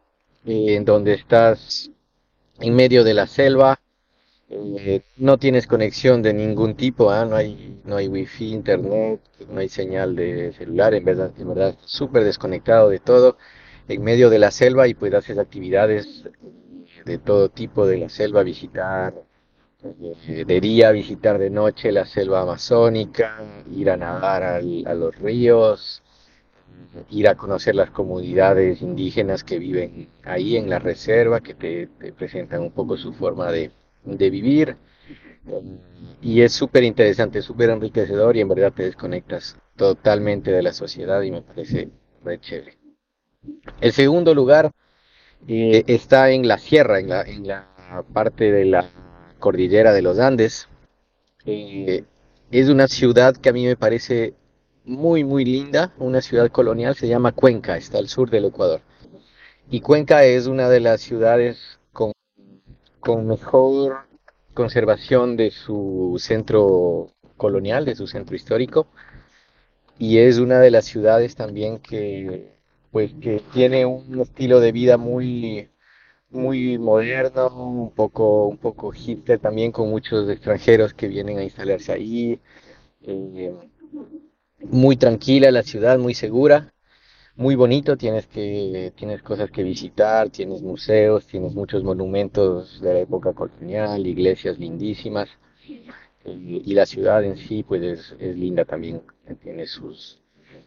eh, 0.47 0.75
en 0.77 0.85
donde 0.85 1.15
estás 1.15 1.91
en 2.61 2.75
medio 2.77 3.03
de 3.03 3.15
la 3.15 3.27
selva, 3.27 3.81
eh, 4.51 5.01
no 5.17 5.39
tienes 5.39 5.67
conexión 5.67 6.23
de 6.23 6.33
ningún 6.35 6.77
tipo, 6.77 7.11
¿ah? 7.11 7.25
no 7.25 7.35
hay 7.35 7.81
no 7.85 7.97
hay 7.97 8.09
wifi, 8.09 8.53
internet, 8.53 9.21
no 9.49 9.61
hay 9.61 9.69
señal 9.69 10.15
de 10.15 10.53
celular, 10.53 10.95
en 10.95 11.05
verdad, 11.05 11.33
en 11.39 11.49
verdad, 11.49 11.77
súper 11.85 12.25
desconectado 12.25 12.89
de 12.91 12.99
todo, 13.01 13.37
en 13.89 14.03
medio 14.03 14.31
de 14.31 14.39
la 14.39 14.51
selva 14.51 14.87
y 14.87 14.95
pues 14.95 15.13
haces 15.15 15.39
actividades 15.39 16.25
de 17.05 17.19
todo 17.19 17.49
tipo 17.49 17.87
de 17.87 17.99
la 17.99 18.09
selva, 18.09 18.43
visitar 18.43 19.15
eh, 20.29 20.45
de 20.47 20.61
día, 20.61 20.91
visitar 20.93 21.39
de 21.39 21.51
noche 21.51 21.93
la 21.93 22.07
selva 22.07 22.43
amazónica, 22.43 23.39
ir 23.71 23.91
a 23.91 23.97
nadar 23.97 24.43
a 24.43 24.95
los 24.95 25.17
ríos, 25.17 26.03
ir 27.11 27.29
a 27.29 27.35
conocer 27.35 27.75
las 27.75 27.91
comunidades 27.91 28.81
indígenas 28.83 29.45
que 29.45 29.59
viven 29.59 30.09
ahí 30.23 30.57
en 30.57 30.71
la 30.71 30.79
reserva, 30.79 31.41
que 31.41 31.55
te, 31.55 31.89
presentan 32.13 32.63
un 32.63 32.71
poco 32.71 32.97
su 32.97 33.13
forma 33.13 33.51
de, 33.51 33.71
vivir. 34.05 34.77
Y 36.23 36.41
es 36.41 36.53
súper 36.53 36.85
interesante, 36.85 37.43
súper 37.43 37.71
enriquecedor 37.71 38.37
y 38.37 38.41
en 38.41 38.49
verdad 38.49 38.73
te 38.73 38.85
desconectas 38.85 39.59
totalmente 39.77 40.51
de 40.51 40.63
la 40.63 40.73
sociedad 40.73 41.21
y 41.23 41.31
me 41.31 41.43
parece 41.43 41.91
muy 42.23 42.39
chévere. 42.39 42.79
El 43.81 43.93
segundo 43.93 44.35
lugar 44.35 44.73
eh, 45.49 45.85
está 45.87 46.31
en 46.31 46.49
la 46.49 46.59
sierra, 46.59 46.99
en 47.01 47.47
la, 47.47 47.69
parte 48.13 48.51
de 48.51 48.65
la 48.65 48.89
cordillera 49.39 49.93
de 49.93 50.03
los 50.03 50.19
Andes. 50.19 50.69
Eh, 51.47 52.05
es 52.51 52.69
una 52.69 52.89
ciudad 52.89 53.37
que 53.37 53.51
a 53.51 53.53
mí 53.53 53.67
me 53.67 53.77
parece 53.77 54.35
muy, 54.85 55.25
muy 55.25 55.45
linda, 55.45 55.93
una 55.99 56.21
ciudad 56.21 56.51
colonial, 56.51 56.95
se 56.95 57.09
llama 57.09 57.33
Cuenca, 57.33 57.77
está 57.77 57.99
al 57.99 58.09
sur 58.09 58.31
del 58.31 58.47
Ecuador. 58.47 58.81
Y 59.71 59.81
Cuenca 59.81 60.25
es 60.25 60.47
una 60.47 60.69
de 60.69 60.81
las 60.81 61.01
ciudades 61.01 61.79
con 61.93 63.27
mejor 63.27 64.07
conservación 64.55 65.37
de 65.37 65.51
su 65.51 66.17
centro 66.19 67.11
colonial, 67.37 67.85
de 67.85 67.97
su 67.97 68.07
centro 68.07 68.35
histórico. 68.35 68.87
Y 69.99 70.19
es 70.19 70.39
una 70.39 70.59
de 70.59 70.71
las 70.71 70.87
ciudades 70.87 71.37
también 71.37 71.79
que, 71.79 72.54
pues, 72.95 73.13
que 73.21 73.43
tiene 73.53 73.85
un 73.87 74.21
estilo 74.21 74.61
de 74.61 74.71
vida 74.71 74.99
muy, 74.99 75.69
muy 76.31 76.79
moderno, 76.79 77.49
un 77.49 77.91
poco, 77.91 78.47
un 78.47 78.57
poco 78.57 78.93
hipster 78.93 79.41
también, 79.41 79.73
con 79.73 79.91
muchos 79.91 80.31
extranjeros 80.31 80.95
que 80.95 81.09
vienen 81.09 81.39
a 81.39 81.43
instalarse 81.43 81.91
ahí. 81.93 82.41
Eh, 83.03 83.53
muy 84.61 84.97
tranquila 84.97 85.51
la 85.51 85.65
ciudad, 85.65 85.99
muy 85.99 86.15
segura, 86.15 86.73
muy 87.35 87.57
bonito, 87.57 87.97
tienes 87.97 88.29
que 88.29 88.93
tienes 88.97 89.23
cosas 89.23 89.51
que 89.51 89.65
visitar, 89.65 90.31
tienes 90.31 90.63
museos, 90.63 91.27
tienes 91.27 91.53
muchos 91.53 91.83
monumentos 91.83 92.81
de 92.81 92.95
la 92.95 93.01
época 93.01 93.33
colonial, 93.33 94.07
iglesias 94.07 94.57
lindísimas. 94.57 95.29
Y, 96.25 96.73
la 96.75 96.87
ciudad 96.87 97.25
en 97.25 97.37
sí 97.39 97.65
pues 97.65 97.83
es, 97.83 98.17
es 98.21 98.37
linda 98.37 98.65
también, 98.65 99.03
tiene 99.43 99.67
sus, 99.67 100.23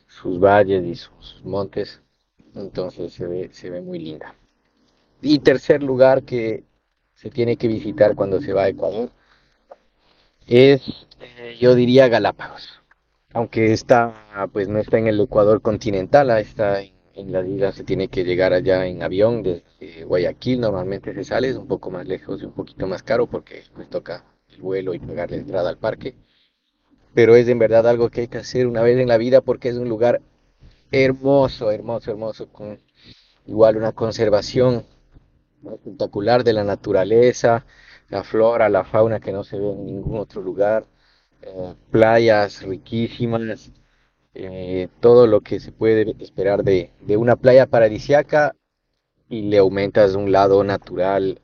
sus 0.07 0.39
valles 0.39 0.83
y 0.85 0.95
sus 0.95 1.41
montes, 1.45 2.01
entonces 2.61 3.13
se 3.13 3.27
ve, 3.27 3.49
se 3.51 3.69
ve 3.69 3.81
muy 3.81 3.99
linda. 3.99 4.35
Y 5.21 5.39
tercer 5.39 5.83
lugar 5.83 6.23
que 6.23 6.63
se 7.13 7.29
tiene 7.29 7.57
que 7.57 7.67
visitar 7.67 8.15
cuando 8.15 8.41
se 8.41 8.53
va 8.53 8.63
a 8.63 8.69
Ecuador 8.69 9.11
es, 10.45 11.07
eh, 11.19 11.57
yo 11.59 11.75
diría, 11.75 12.07
Galápagos 12.07 12.77
aunque 13.37 13.71
está, 13.71 14.49
pues 14.51 14.67
no 14.67 14.79
está 14.79 14.97
en 14.97 15.07
el 15.07 15.19
Ecuador 15.19 15.61
continental, 15.61 16.31
está 16.39 16.81
en, 16.81 17.31
la 17.31 17.45
isla, 17.45 17.71
se 17.71 17.83
tiene 17.83 18.07
que 18.07 18.23
llegar 18.23 18.51
allá 18.51 18.87
en 18.87 19.03
avión 19.03 19.43
desde 19.43 20.05
Guayaquil, 20.05 20.61
normalmente 20.61 21.13
se 21.13 21.23
sale, 21.23 21.49
es 21.49 21.55
un 21.55 21.67
poco 21.67 21.91
más 21.91 22.07
lejos 22.07 22.41
y 22.41 22.45
un 22.45 22.53
poquito 22.53 22.87
más 22.87 23.03
caro 23.03 23.27
porque 23.27 23.63
pues 23.75 23.89
toca 23.89 24.23
el 24.49 24.61
vuelo 24.61 24.95
y 24.95 24.99
pagar 24.99 25.29
la 25.29 25.37
entrada 25.37 25.69
al 25.69 25.77
parque, 25.77 26.15
pero 27.13 27.35
es 27.35 27.47
en 27.47 27.59
verdad 27.59 27.87
algo 27.87 28.09
que 28.09 28.21
hay 28.21 28.27
que 28.27 28.39
hacer 28.39 28.65
una 28.65 28.81
vez 28.81 28.97
en 28.97 29.07
la 29.07 29.17
vida 29.17 29.41
porque 29.41 29.69
es 29.69 29.75
un 29.75 29.87
lugar 29.87 30.21
hermoso, 30.91 31.71
hermoso, 31.71 32.11
hermoso, 32.11 32.47
con 32.51 32.79
igual 33.45 33.77
una 33.77 33.91
conservación 33.93 34.85
espectacular 35.63 36.43
de 36.43 36.53
la 36.53 36.63
naturaleza, 36.63 37.65
la 38.09 38.23
flora, 38.23 38.69
la 38.69 38.83
fauna 38.83 39.19
que 39.19 39.31
no 39.31 39.43
se 39.43 39.57
ve 39.59 39.69
en 39.71 39.85
ningún 39.85 40.17
otro 40.19 40.41
lugar 40.41 40.85
eh, 41.41 41.75
playas 41.91 42.63
riquísimas, 42.63 43.71
eh, 44.33 44.87
todo 44.99 45.27
lo 45.27 45.41
que 45.41 45.59
se 45.59 45.71
puede 45.71 46.15
esperar 46.19 46.63
de, 46.63 46.91
una 47.17 47.35
playa 47.35 47.65
paradisiaca 47.67 48.55
y 49.29 49.43
le 49.43 49.57
aumentas 49.57 50.15
un 50.15 50.31
lado 50.31 50.63
natural 50.63 51.41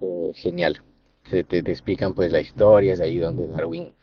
eh, 0.00 0.32
genial. 0.34 0.82
Se 1.30 1.44
te, 1.44 1.58
explican 1.58 2.14
pues 2.14 2.32
la 2.32 2.40
historia, 2.40 2.94
es 2.94 3.00
ahí 3.00 3.18
donde 3.18 3.46
Darwin 3.48 3.94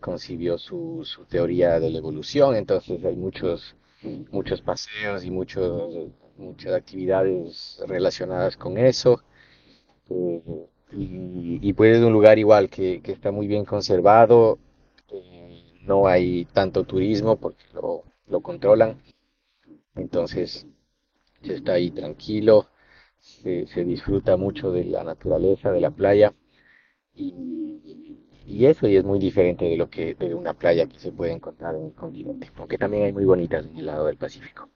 concibió 0.00 0.58
su, 0.58 1.02
su, 1.04 1.24
teoría 1.26 1.78
de 1.80 1.90
la 1.90 1.98
evolución, 1.98 2.56
entonces 2.56 3.04
hay 3.04 3.16
muchos, 3.16 3.76
muchos 4.30 4.60
paseos 4.60 5.24
y 5.24 5.30
muchos, 5.30 6.10
muchas 6.36 6.74
actividades 6.74 7.80
relacionadas 7.86 8.56
con 8.56 8.78
eso. 8.78 9.22
Y, 10.96 11.72
pues 11.72 11.96
es 11.98 12.04
un 12.04 12.12
lugar 12.12 12.38
igual 12.38 12.68
que, 12.68 13.00
está 13.04 13.30
muy 13.32 13.46
bien 13.46 13.64
conservado, 13.64 14.58
eh, 15.10 15.78
no 15.82 16.06
hay 16.06 16.44
tanto 16.46 16.84
turismo 16.84 17.36
porque 17.36 17.64
lo, 17.74 18.40
controlan, 18.40 19.00
entonces 19.96 20.66
se 21.42 21.54
está 21.54 21.74
ahí 21.74 21.90
tranquilo, 21.90 22.68
se, 23.20 23.66
disfruta 23.84 24.36
mucho 24.36 24.70
de 24.72 24.84
la 24.84 25.04
naturaleza, 25.04 25.72
de 25.72 25.80
la 25.80 25.90
playa. 25.90 26.34
Y, 27.14 28.23
eso 28.46 28.86
y 28.86 28.96
es 28.96 29.04
muy 29.04 29.18
diferente 29.18 29.64
de 29.64 29.76
lo 29.76 29.88
que 29.88 30.14
de 30.14 30.34
una 30.34 30.54
playa 30.54 30.86
que 30.86 30.98
se 30.98 31.12
puede 31.12 31.32
encontrar 31.32 31.74
en 31.74 31.86
el 31.86 31.92
continente, 31.92 32.50
aunque 32.56 32.78
también 32.78 33.04
hay 33.04 33.12
muy 33.12 33.24
bonitas 33.24 33.66
en 33.66 33.78
el 33.78 33.86
lado 33.86 34.06
del 34.06 34.16
Pacífico. 34.16 34.68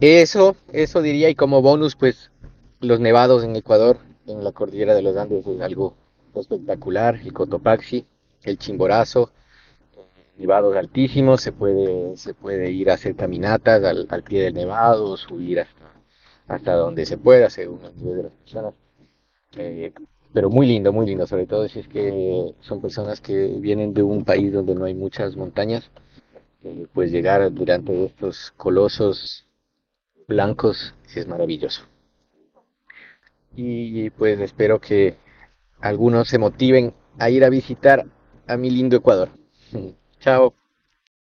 Eso, 0.00 0.56
eso 0.72 1.02
diría 1.02 1.30
y 1.30 1.34
como 1.34 1.62
bonus 1.62 1.96
pues 1.96 2.30
los 2.80 3.00
nevados 3.00 3.44
en 3.44 3.56
Ecuador 3.56 3.98
en 4.26 4.44
la 4.44 4.52
cordillera 4.52 4.94
de 4.94 5.02
los 5.02 5.16
Andes 5.16 5.46
es 5.46 5.60
algo 5.60 5.96
espectacular, 6.34 7.20
el 7.22 7.32
Cotopaxi, 7.32 8.06
el 8.42 8.58
Chimborazo, 8.58 9.30
nevados 10.38 10.76
altísimos, 10.76 11.40
se 11.40 11.52
puede, 11.52 12.16
se 12.16 12.34
puede 12.34 12.70
ir 12.70 12.90
a 12.90 12.94
hacer 12.94 13.14
caminatas 13.16 13.82
al, 13.84 14.22
pie 14.22 14.42
del 14.42 14.54
nevado, 14.54 15.16
subir 15.16 15.60
hasta, 15.60 15.92
hasta 16.48 16.74
donde 16.74 17.06
se 17.06 17.18
pueda, 17.18 17.50
según 17.50 17.84
el 17.84 17.96
nivel 17.96 18.16
de 18.16 18.22
las 18.24 18.32
personas. 18.32 18.74
Eh, 19.56 19.92
pero 20.32 20.50
muy 20.50 20.66
lindo, 20.66 20.92
muy 20.92 21.06
lindo, 21.06 21.26
sobre 21.26 21.46
todo 21.46 21.68
si 21.68 21.80
es 21.80 21.88
que 21.88 22.54
son 22.60 22.80
personas 22.80 23.20
que 23.20 23.48
vienen 23.60 23.94
de 23.94 24.02
un 24.02 24.24
país 24.24 24.52
donde 24.52 24.74
no 24.74 24.84
hay 24.84 24.94
muchas 24.94 25.36
montañas, 25.36 25.90
eh, 26.64 26.86
pues 26.92 27.10
llegar 27.12 27.52
durante 27.52 28.06
estos 28.06 28.52
colosos 28.56 29.46
blancos 30.28 30.94
es 31.14 31.26
maravilloso 31.26 31.82
y 33.56 34.10
pues 34.10 34.40
espero 34.40 34.80
que 34.80 35.16
algunos 35.80 36.28
se 36.28 36.38
motiven 36.38 36.94
a 37.18 37.30
ir 37.30 37.44
a 37.44 37.50
visitar 37.50 38.06
a 38.46 38.56
mi 38.56 38.70
lindo 38.70 38.96
Ecuador. 38.96 39.30
Chao. 40.20 40.54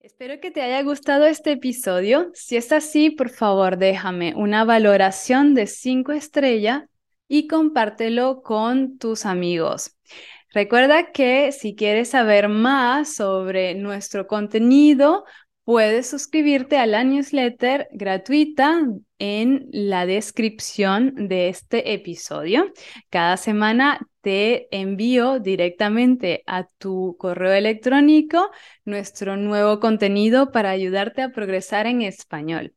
Espero 0.01 0.39
que 0.39 0.51
te 0.51 0.61
haya 0.61 0.81
gustado 0.83 1.25
este 1.25 1.53
episodio. 1.53 2.31
Si 2.33 2.55
es 2.55 2.71
así, 2.71 3.09
por 3.09 3.29
favor, 3.29 3.77
déjame 3.77 4.33
una 4.35 4.63
valoración 4.63 5.55
de 5.55 5.67
5 5.67 6.11
estrellas 6.13 6.83
y 7.27 7.47
compártelo 7.47 8.41
con 8.41 8.97
tus 8.97 9.25
amigos. 9.25 9.97
Recuerda 10.53 11.11
que 11.11 11.51
si 11.51 11.75
quieres 11.75 12.09
saber 12.09 12.47
más 12.47 13.15
sobre 13.15 13.75
nuestro 13.75 14.27
contenido, 14.27 15.25
Puedes 15.65 16.07
suscribirte 16.07 16.77
a 16.77 16.85
la 16.85 17.03
newsletter 17.03 17.87
gratuita 17.91 18.81
en 19.17 19.67
la 19.71 20.05
descripción 20.05 21.27
de 21.27 21.49
este 21.49 21.93
episodio. 21.93 22.71
Cada 23.09 23.35
semana 23.35 24.07
te 24.21 24.67
envío 24.69 25.39
directamente 25.39 26.43
a 26.45 26.67
tu 26.77 27.17
correo 27.17 27.51
electrónico 27.51 28.51
nuestro 28.85 29.37
nuevo 29.37 29.79
contenido 29.79 30.51
para 30.51 30.69
ayudarte 30.69 31.23
a 31.23 31.31
progresar 31.31 31.87
en 31.87 32.03
español. 32.03 32.75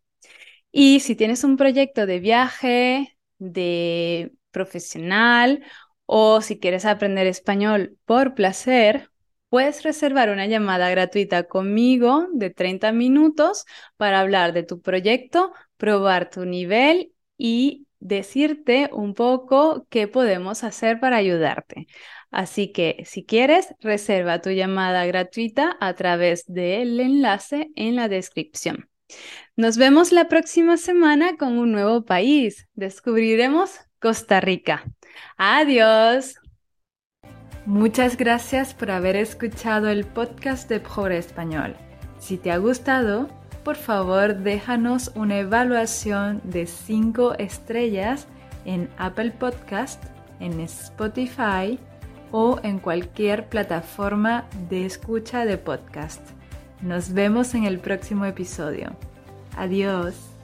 Y 0.73 1.01
si 1.01 1.15
tienes 1.15 1.45
un 1.45 1.59
proyecto 1.59 2.07
de 2.07 2.21
viaje, 2.21 3.19
de 3.37 4.33
profesional 4.59 5.63
o 6.07 6.41
si 6.41 6.59
quieres 6.59 6.85
aprender 6.85 7.27
español 7.27 7.97
por 8.07 8.35
placer, 8.35 9.11
Puedes 9.51 9.83
reservar 9.83 10.29
una 10.29 10.47
llamada 10.47 10.91
gratuita 10.91 11.45
conmigo 11.45 12.27
de 12.35 12.51
30 12.51 12.93
minutos 12.93 13.65
para 13.97 14.21
hablar 14.21 14.53
de 14.53 14.63
tu 14.63 14.83
proyecto, 14.83 15.53
probar 15.79 16.29
tu 16.29 16.45
nivel 16.45 17.15
y 17.39 17.87
decirte 17.99 18.91
un 18.93 19.15
poco 19.15 19.87
qué 19.89 20.07
podemos 20.07 20.65
hacer 20.65 21.01
para 21.01 21.17
ayudarte. 21.17 21.87
Así 22.31 22.73
que 22.73 23.03
si 23.07 23.25
quieres, 23.25 23.75
reserva 23.81 24.43
tu 24.43 24.51
llamada 24.51 25.07
gratuita 25.07 25.79
a 25.81 25.95
través 25.95 26.45
del 26.47 27.01
enlace 27.01 27.71
en 27.75 27.97
la 27.97 28.09
descripción. 28.09 28.91
Nos 29.57 29.79
vemos 29.79 30.13
la 30.13 30.29
próxima 30.29 30.77
semana 30.77 31.39
con 31.39 31.57
un 31.57 31.73
nuevo 31.73 32.05
país. 32.05 32.69
Descubriremos 32.75 33.81
Costa 34.01 34.41
Rica. 34.41 34.85
Adiós. 35.37 36.37
Muchas 37.67 38.17
gracias 38.17 38.73
por 38.73 38.91
haber 38.91 39.17
escuchado 39.17 39.89
el 39.89 40.07
podcast 40.07 40.69
de 40.69 40.81
Pobre 40.81 41.19
Español. 41.19 41.77
Si 42.19 42.39
te 42.39 42.51
ha 42.51 42.57
gustado, 42.59 43.29
por 43.63 43.77
favor 43.77 44.37
déjanos 44.37 45.13
una 45.15 45.39
evaluación 45.39 46.41
de 46.45 46.67
5 46.67 47.35
estrellas 47.35 48.27
en 48.65 48.89
Apple 48.97 49.33
Podcast, 49.33 50.03
en 50.41 50.61
Spotify 50.61 51.79
o 52.31 52.59
en 52.63 52.79
cualquier 52.79 53.49
plataforma 53.49 54.47
de 54.69 54.87
escucha 54.87 55.45
de 55.45 55.59
podcast. 55.59 56.23
Nos 56.81 57.13
vemos 57.13 57.55
en 57.55 57.65
el 57.65 57.79
próximo 57.79 58.25
episodio. 58.25 58.97
Adiós. 59.57 60.38